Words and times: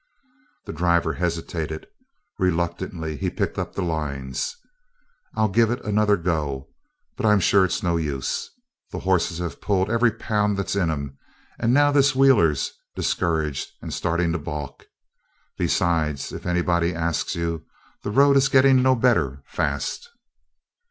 The 0.65 0.73
driver 0.73 1.13
hesitated. 1.13 1.85
Reluctantly 2.39 3.17
he 3.17 3.29
picked 3.29 3.59
up 3.59 3.75
the 3.75 3.83
lines: 3.83 4.57
"I'll 5.35 5.47
give 5.47 5.69
it 5.69 5.79
another 5.85 6.17
go, 6.17 6.69
but 7.15 7.23
I'm 7.23 7.39
sure 7.39 7.65
it's 7.65 7.83
no 7.83 7.97
use. 7.97 8.49
The 8.91 8.97
horses 9.01 9.37
have 9.37 9.61
pulled 9.61 9.91
every 9.91 10.09
pound 10.09 10.57
that's 10.57 10.75
in 10.75 10.89
'em, 10.89 11.19
and 11.59 11.71
now 11.71 11.91
this 11.91 12.15
wheeler's 12.15 12.71
discouraged 12.95 13.73
and 13.79 13.93
startin' 13.93 14.31
to 14.31 14.39
balk. 14.39 14.87
Besides, 15.59 16.31
if 16.33 16.47
anybody 16.47 16.95
asks 16.95 17.35
you, 17.35 17.63
the 18.01 18.09
road 18.09 18.37
is 18.37 18.49
gettin' 18.49 18.81
no 18.81 18.95
better 18.95 19.43
fast." 19.45 20.09